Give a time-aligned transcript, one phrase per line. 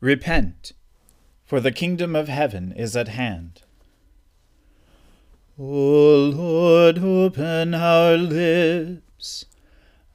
[0.00, 0.72] Repent,
[1.44, 3.62] for the kingdom of heaven is at hand.
[5.58, 9.44] O Lord, open our lips,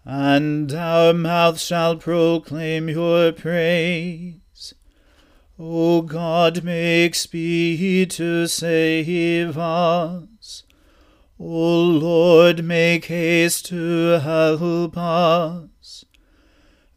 [0.06, 4.74] and our mouth shall proclaim your praise.
[5.60, 10.64] O God, make speed to save us.
[11.38, 15.73] O Lord, make haste to help us.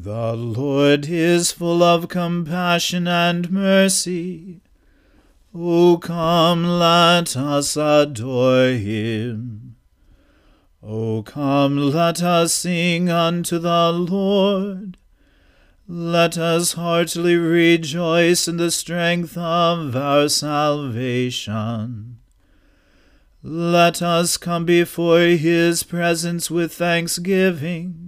[0.00, 4.60] The Lord is full of compassion and mercy.
[5.52, 9.74] O come, let us adore him.
[10.84, 14.98] O come, let us sing unto the Lord.
[15.88, 22.18] Let us heartily rejoice in the strength of our salvation.
[23.42, 28.07] Let us come before his presence with thanksgiving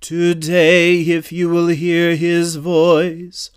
[0.00, 3.50] Today, if you will hear his voice,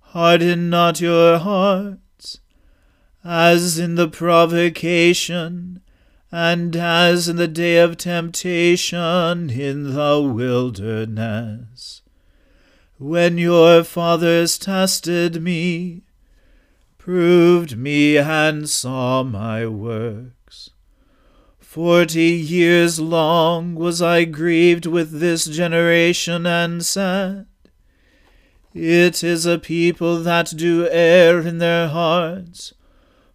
[0.00, 2.40] harden not your hearts,
[3.24, 5.80] as in the provocation,
[6.30, 12.02] and as in the day of temptation in the wilderness,
[12.98, 16.02] when your fathers tested me,
[16.96, 20.32] proved me, and saw my work.
[21.68, 27.44] Forty years long was I grieved with this generation and said,
[28.72, 32.72] It is a people that do err in their hearts,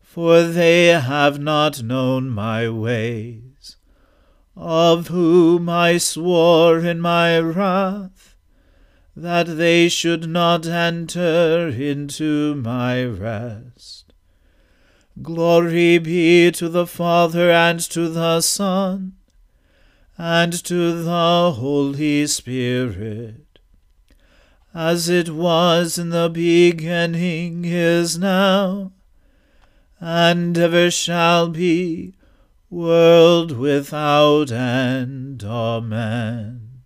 [0.02, 3.78] for they have not known my ways,
[4.58, 8.36] of whom I swore in my wrath,
[9.16, 14.03] that they should not enter into my rest.
[15.22, 19.14] Glory be to the Father and to the Son
[20.18, 23.60] and to the Holy Spirit,
[24.74, 28.92] as it was in the beginning, is now,
[30.00, 32.16] and ever shall be,
[32.72, 35.44] world without end.
[35.44, 36.82] Amen.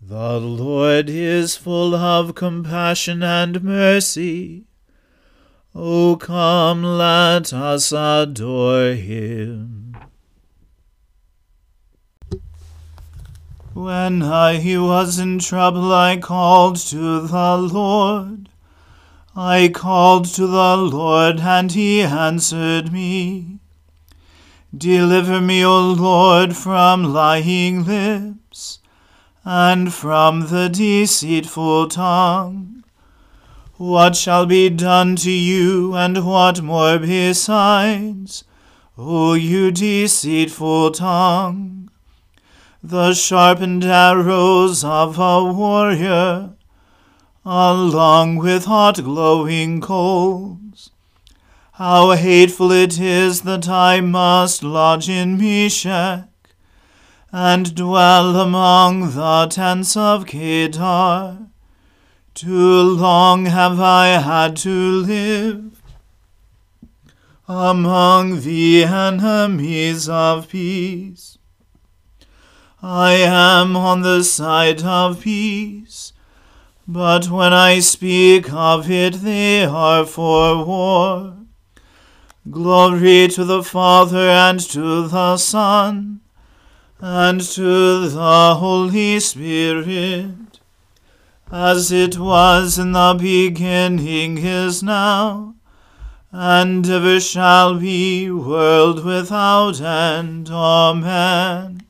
[0.00, 4.65] The Lord is full of compassion and mercy
[5.78, 9.94] O come, let us adore him.
[13.74, 18.48] When I was in trouble, I called to the Lord.
[19.36, 23.58] I called to the Lord, and he answered me.
[24.74, 28.78] Deliver me, O Lord, from lying lips,
[29.44, 32.82] and from the deceitful tongue.
[33.78, 38.42] What shall be done to you, and what more besides?
[38.96, 41.90] O you deceitful tongue!
[42.82, 46.54] The sharpened arrows of a warrior,
[47.44, 50.90] along with hot glowing coals.
[51.72, 56.30] How hateful it is that I must lodge in Meshech,
[57.30, 61.50] and dwell among the tents of Kedar.
[62.36, 65.80] Too long have I had to live
[67.48, 71.38] among the enemies of peace.
[72.82, 76.12] I am on the side of peace.
[76.86, 81.38] But when I speak of it, they are for war.
[82.50, 86.20] Glory to the Father and to the Son
[87.00, 90.55] and to the Holy Spirit,
[91.50, 95.54] as it was in the beginning is now,
[96.32, 100.50] and ever shall be, world without end.
[100.50, 101.82] Amen.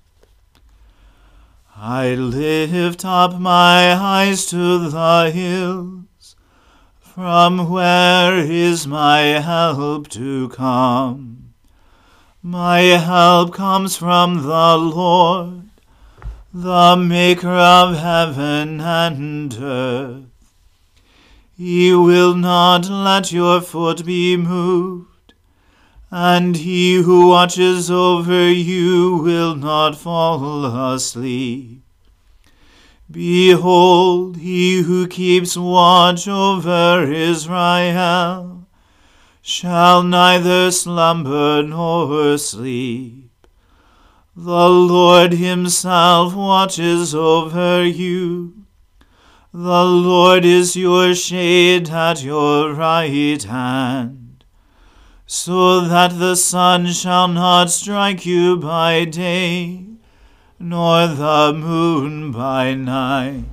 [1.75, 6.37] I lift up my eyes to the hills.
[6.99, 11.55] From where is my help to come?
[12.43, 15.66] My help comes from the Lord,
[16.59, 20.25] the Maker of heaven and earth.
[21.55, 25.35] He will not let your foot be moved
[26.11, 31.83] and he who watches over you will not fall asleep.
[33.11, 38.67] Behold, he who keeps watch over Israel
[39.43, 43.26] shall neither slumber nor sleep.
[44.39, 48.67] The Lord himself watches over you.
[49.51, 54.45] The Lord is your shade at your right hand
[55.25, 59.87] so that the sun shall not strike you by day,
[60.59, 63.45] nor the moon by night.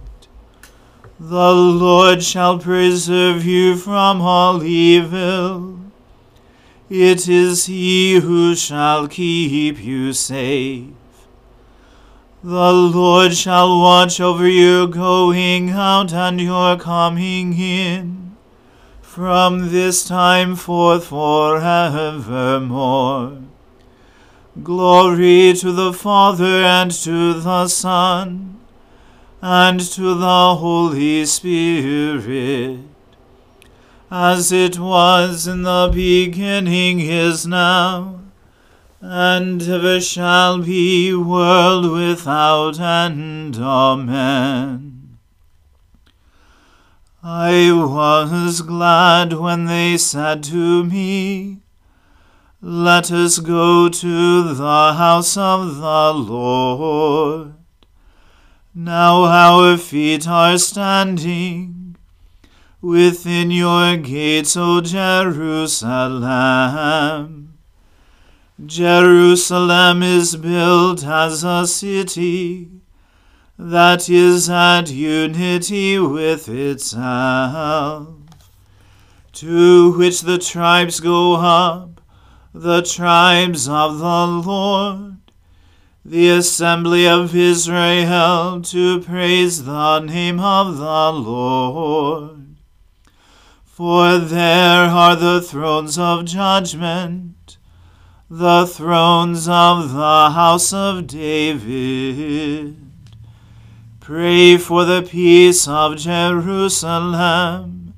[1.18, 5.82] The Lord shall preserve you from all evil.
[6.95, 10.92] It is He who shall keep you safe.
[12.44, 18.38] The Lord shall watch over your going out and your coming in
[19.01, 21.72] from this time forth forevermore.
[24.62, 28.60] Glory to the Father and to the Son
[29.42, 32.81] and to the Holy Spirit,
[34.15, 38.21] as it was in the beginning is now,
[39.01, 43.56] and ever shall be, world without end.
[43.56, 45.18] Amen.
[47.24, 51.62] I was glad when they said to me,
[52.62, 57.56] Let us go to the house of the Lord.
[58.75, 61.82] Now our feet are standing
[62.83, 65.80] within your gates, O Jerusalem.
[68.65, 72.69] Jerusalem is built as a city
[73.57, 78.09] that is at unity with itself,
[79.31, 82.01] to which the tribes go up,
[82.53, 85.15] the tribes of the Lord,
[86.03, 92.43] the assembly of Israel, to praise the name of the Lord.
[93.73, 97.57] For there are the thrones of judgment,
[98.29, 102.77] the thrones of the house of David.
[103.99, 107.95] Pray for the peace of Jerusalem.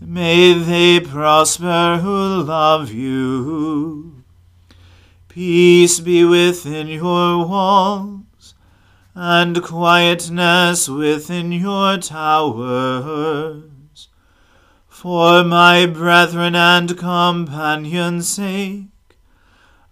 [0.00, 4.24] May they prosper who love you.
[5.28, 8.54] Peace be within your walls,
[9.14, 13.65] and quietness within your towers.
[15.06, 18.88] For my brethren and companions' sake,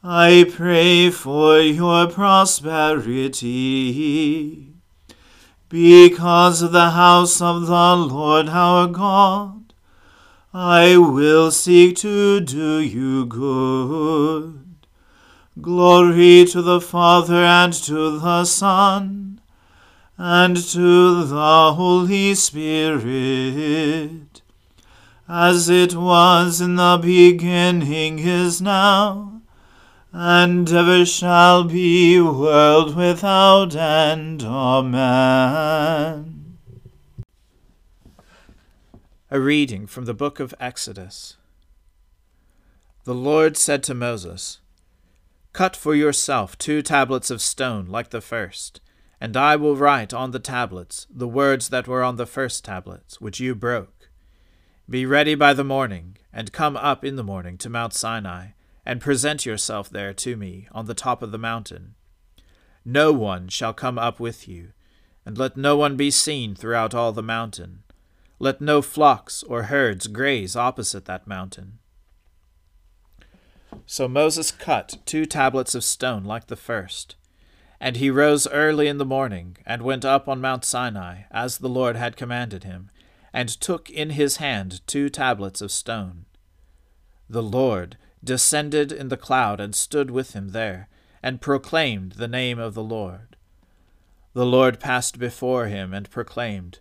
[0.02, 3.44] I pray for your prosperity.
[5.68, 9.72] Because of the house of the Lord our God,
[10.52, 14.64] I will seek to do you good.
[15.60, 19.40] Glory to the Father and to the Son
[20.18, 23.02] and to the Holy Spirit,
[25.28, 29.34] as it was in the beginning is now
[30.16, 34.44] and ever shall be, world without end.
[34.44, 34.96] Amen.
[39.28, 41.36] A reading from the book of Exodus.
[43.02, 44.60] The Lord said to Moses,
[45.52, 48.80] Cut for yourself two tablets of stone like the first,
[49.20, 53.20] and I will write on the tablets the words that were on the first tablets,
[53.20, 53.93] which you broke.
[54.88, 58.48] Be ready by the morning, and come up in the morning to Mount Sinai
[58.84, 61.94] and present yourself there to me on the top of the mountain.
[62.84, 64.72] No one shall come up with you,
[65.24, 67.82] and let no one be seen throughout all the mountain.
[68.38, 71.78] Let no flocks or herds graze opposite that mountain.
[73.86, 77.16] So Moses cut two tablets of stone like the first,
[77.80, 81.70] And he rose early in the morning, and went up on Mount Sinai, as the
[81.70, 82.90] Lord had commanded him,
[83.34, 86.24] and took in his hand two tablets of stone.
[87.28, 90.88] The Lord descended in the cloud and stood with him there,
[91.22, 93.36] and proclaimed the name of the Lord.
[94.34, 96.78] The Lord passed before him and proclaimed,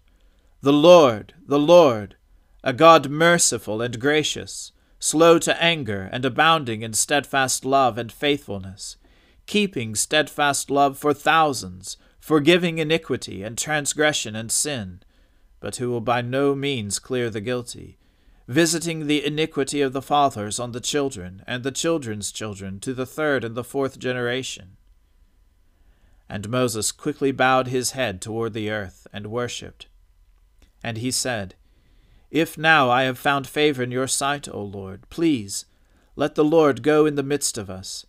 [0.62, 2.16] The Lord, the Lord,
[2.64, 8.98] a God merciful and gracious, slow to anger and abounding in steadfast love and faithfulness,
[9.48, 15.02] keeping steadfast love for thousands, forgiving iniquity and transgression and sin,
[15.64, 17.98] but who will by no means clear the guilty,
[18.48, 23.08] visiting the iniquity of the fathers on the children and the children's children to the
[23.08, 24.78] third and the fourth generation.
[26.30, 29.88] And Moses quickly bowed his head toward the earth and worshipped.
[30.84, 31.56] And he said,
[32.30, 35.66] If now I have found favor in your sight, O Lord, please
[36.16, 38.06] let the Lord go in the midst of us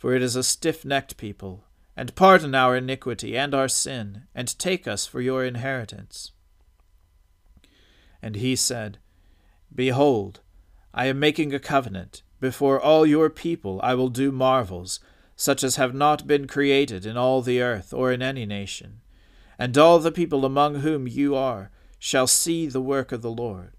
[0.00, 1.62] for it is a stiff necked people,
[1.94, 6.32] and pardon our iniquity and our sin, and take us for your inheritance.
[8.22, 8.98] And he said,
[9.74, 10.40] Behold,
[10.92, 12.22] I am making a covenant.
[12.40, 14.98] Before all your people I will do marvels,
[15.36, 19.00] such as have not been created in all the earth or in any nation.
[19.58, 23.72] And all the people among whom you are shall see the work of the Lord,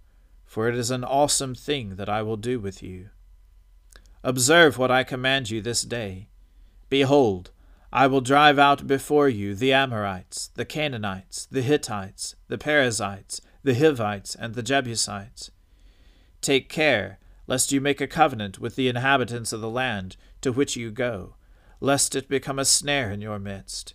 [0.45, 3.10] for it is an awesome thing that I will do with you.
[4.24, 6.29] Observe what I command you this day.
[6.89, 7.50] Behold,
[7.91, 13.75] I will drive out before you the Amorites, the Canaanites, the Hittites, the Perizzites, the
[13.75, 15.51] Hivites, and the Jebusites.
[16.41, 20.75] Take care, lest you make a covenant with the inhabitants of the land to which
[20.75, 21.36] you go,
[21.80, 23.94] lest it become a snare in your midst.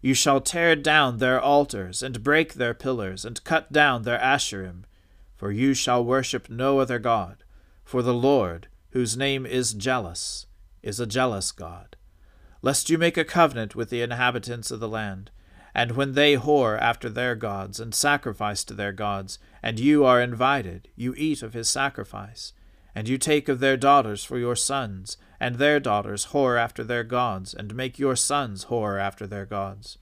[0.00, 4.84] You shall tear down their altars, and break their pillars, and cut down their asherim,
[5.34, 7.44] for you shall worship no other God,
[7.84, 10.46] for the Lord, whose name is jealous,
[10.82, 11.96] is a jealous God.
[12.62, 15.30] Lest you make a covenant with the inhabitants of the land,
[15.74, 20.20] and when they whore after their gods, and sacrifice to their gods, and you are
[20.20, 22.52] invited, you eat of his sacrifice,
[22.94, 27.04] and you take of their daughters for your sons, and their daughters whore after their
[27.04, 29.98] gods, and make your sons whore after their gods.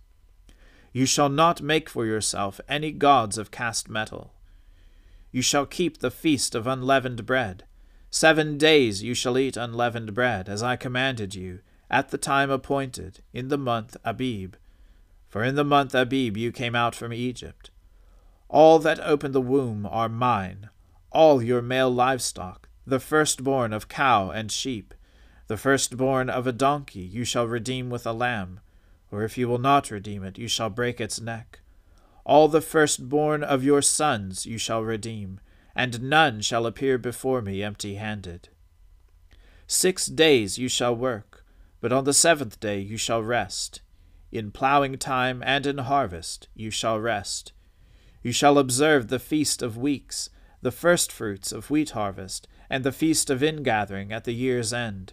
[0.92, 4.34] You shall not make for yourself any gods of cast metal.
[5.30, 7.64] You shall keep the feast of unleavened bread,
[8.14, 11.60] Seven days you shall eat unleavened bread, as I commanded you,
[11.90, 14.56] at the time appointed, in the month Abib.
[15.32, 17.70] For in the month Abib you came out from Egypt.
[18.50, 20.68] All that open the womb are mine,
[21.10, 24.92] all your male livestock, the firstborn of cow and sheep,
[25.46, 28.60] the firstborn of a donkey you shall redeem with a lamb,
[29.10, 31.60] or if you will not redeem it, you shall break its neck.
[32.26, 35.40] All the firstborn of your sons you shall redeem
[35.74, 38.50] and none shall appear before me empty handed.
[39.66, 41.42] Six days you shall work,
[41.80, 43.80] but on the seventh day you shall rest.
[44.32, 47.52] In ploughing time and in harvest you shall rest.
[48.22, 50.30] You shall observe the feast of weeks,
[50.62, 55.12] the firstfruits of wheat harvest, and the feast of ingathering at the year's end.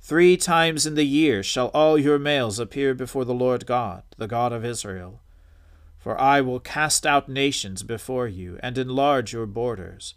[0.00, 4.26] Three times in the year shall all your males appear before the Lord God, the
[4.26, 5.22] God of Israel.
[5.96, 10.14] For I will cast out nations before you, and enlarge your borders.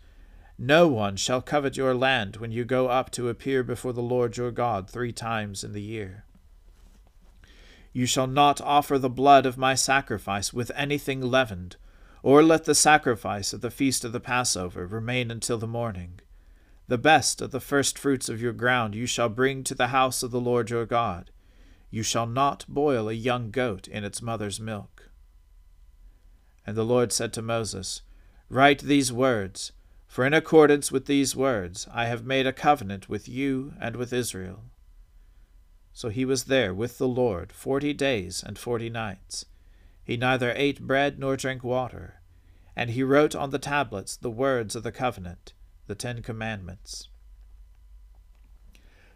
[0.57, 4.37] No one shall covet your land when you go up to appear before the Lord
[4.37, 6.25] your God three times in the year.
[7.93, 11.75] You shall not offer the blood of my sacrifice with anything leavened,
[12.23, 16.19] or let the sacrifice of the feast of the Passover remain until the morning.
[16.87, 20.23] The best of the first fruits of your ground you shall bring to the house
[20.23, 21.31] of the Lord your God.
[21.89, 25.09] You shall not boil a young goat in its mother's milk.
[26.65, 28.01] And the Lord said to Moses,
[28.49, 29.71] Write these words,
[30.07, 34.13] for in accordance with these words I have made a covenant with you and with
[34.13, 34.63] Israel.
[35.93, 39.45] So he was there with the Lord forty days and forty nights.
[40.03, 42.21] He neither ate bread nor drank water.
[42.75, 45.53] And he wrote on the tablets the words of the covenant,
[45.87, 47.09] the Ten Commandments.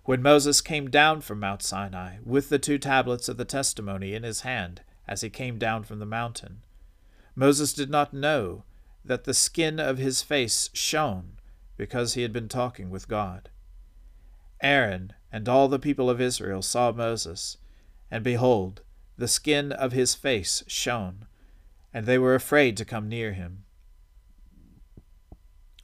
[0.03, 4.23] When Moses came down from Mount Sinai, with the two tablets of the testimony in
[4.23, 6.61] his hand, as he came down from the mountain,
[7.33, 8.65] Moses did not know
[9.03, 11.37] that the skin of his face shone
[11.77, 13.49] because he had been talking with God.
[14.61, 17.57] Aaron and all the people of Israel saw Moses,
[18.09, 18.81] and behold,
[19.17, 21.25] the skin of his face shone,
[21.93, 23.63] and they were afraid to come near him.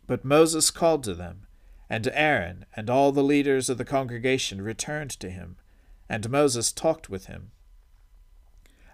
[0.07, 1.47] But Moses called to them,
[1.89, 5.57] and Aaron and all the leaders of the congregation returned to him,
[6.09, 7.51] and Moses talked with him.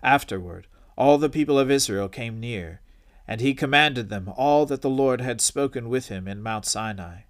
[0.04, 0.68] Afterward,
[0.98, 2.82] all the people of Israel came near,
[3.28, 7.22] and he commanded them all that the Lord had spoken with him in Mount Sinai.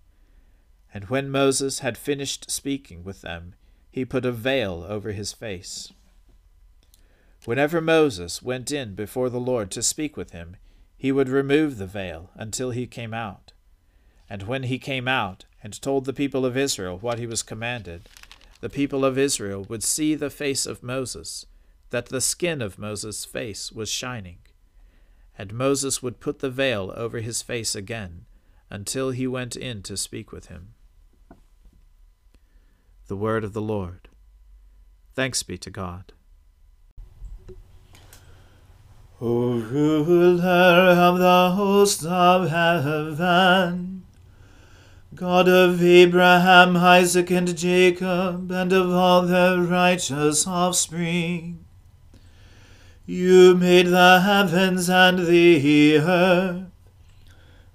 [0.98, 3.54] And when Moses had finished speaking with them,
[3.92, 5.94] he put a veil over his face.
[7.46, 10.56] Whenever Moses went in before the Lord to speak with him,
[10.98, 13.54] he would remove the veil until he came out.
[14.28, 18.10] And when he came out and told the people of Israel what he was commanded,
[18.60, 21.46] the people of Israel would see the face of Moses,
[21.92, 24.40] that the skin of Moses' face was shining.
[25.38, 28.26] And Moses would put the veil over his face again
[28.72, 30.74] until he went in to speak with him.
[33.08, 34.10] The Word of the Lord.
[35.16, 36.12] Thanks be to God.
[39.22, 44.04] O ruler of the hosts of heaven,
[45.16, 51.64] God of Abraham, Isaac, and Jacob, and of all their righteous offspring,
[53.06, 56.66] you made the heavens and the earth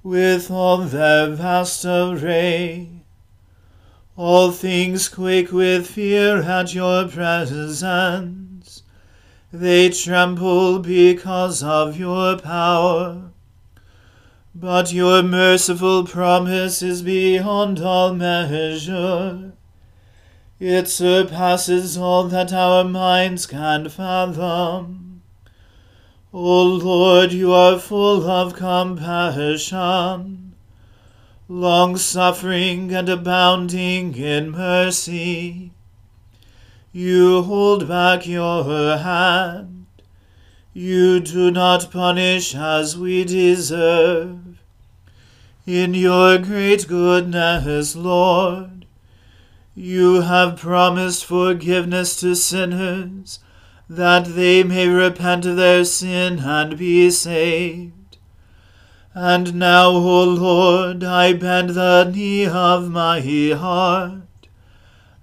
[0.02, 2.91] with all their vast array.
[4.24, 7.82] All things quake with fear at your presence
[9.52, 13.32] they tremble because of your power.
[14.54, 19.54] But your merciful promise is beyond all measure.
[20.60, 25.22] It surpasses all that our minds can fathom.
[26.32, 30.51] O Lord, you are full of compassion,
[31.52, 35.70] long suffering and abounding in mercy.
[36.92, 39.84] You hold back your hand.
[40.72, 44.38] You do not punish as we deserve.
[45.66, 48.86] In your great goodness, Lord,
[49.74, 53.40] you have promised forgiveness to sinners,
[53.90, 57.92] that they may repent of their sin and be saved.
[59.14, 64.22] And now, O Lord, I bend the knee of my heart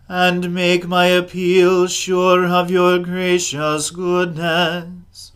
[0.07, 5.31] and make my appeal sure of your gracious goodness.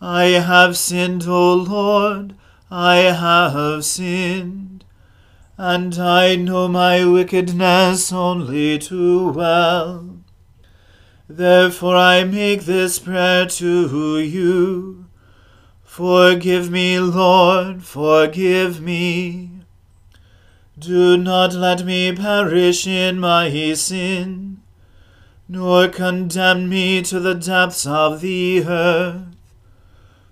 [0.00, 2.34] I have sinned, O Lord,
[2.70, 4.84] I have sinned,
[5.58, 10.20] and I know my wickedness only too well.
[11.28, 15.01] Therefore I make this prayer to you.
[15.92, 19.50] Forgive me, Lord, forgive me.
[20.78, 24.62] Do not let me perish in my sin,
[25.46, 29.36] nor condemn me to the depths of the earth.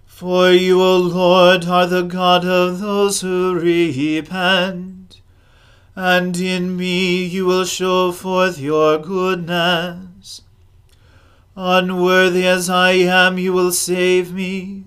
[0.06, 5.20] For you, O Lord, are the God of those who repent,
[5.94, 10.40] and in me you will show forth your goodness.
[11.54, 14.84] Unworthy as I am, you will save me,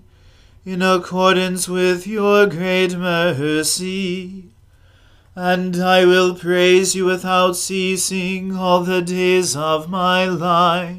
[0.66, 4.54] in accordance with your great mercy
[5.36, 10.98] and I will praise you without ceasing all the days of my life.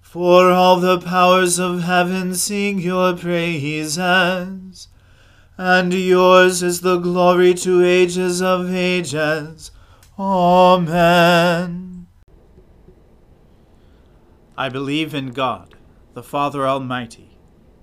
[0.00, 4.88] For all the powers of heaven sing your praises,
[5.58, 9.70] and yours is the glory to ages of ages.
[10.18, 12.06] Amen.
[14.56, 15.74] I believe in God,
[16.14, 17.31] the Father Almighty,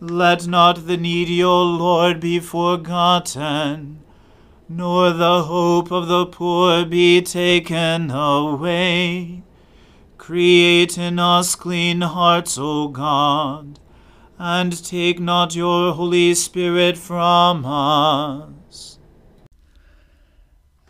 [0.00, 4.00] Let not the needy, O Lord, be forgotten,
[4.68, 9.42] nor the hope of the poor be taken away.
[10.16, 13.80] Create in us clean hearts, O God,
[14.38, 18.98] and take not your Holy Spirit from us.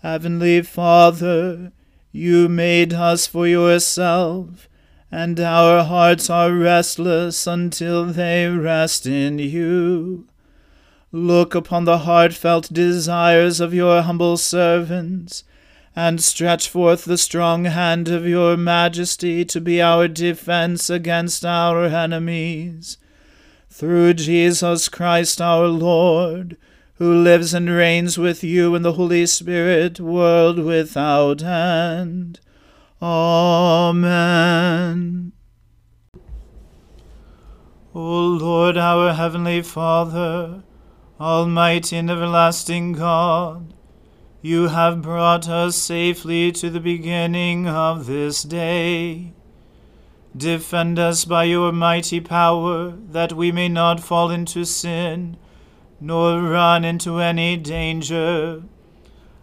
[0.02, 1.72] Heavenly Father,
[2.12, 4.68] you made us for yourself,
[5.10, 10.26] and our hearts are restless until they rest in you.
[11.10, 15.44] Look upon the heartfelt desires of your humble servants,
[15.96, 21.86] and stretch forth the strong hand of your majesty to be our defense against our
[21.86, 22.98] enemies.
[23.70, 26.56] Through Jesus Christ our Lord,
[26.94, 32.40] who lives and reigns with you in the Holy Spirit, world without end.
[33.00, 34.52] Amen.
[37.94, 40.64] O Lord, our heavenly Father,
[41.20, 43.72] Almighty and everlasting God,
[44.42, 49.32] you have brought us safely to the beginning of this day.
[50.36, 55.36] Defend us by your mighty power, that we may not fall into sin
[56.00, 58.62] nor run into any danger,